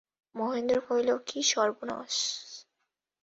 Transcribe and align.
মহেন্দ্র 0.35 0.77
কহিল, 0.87 1.09
কী 1.27 1.39
সর্বনাশ। 1.43 2.15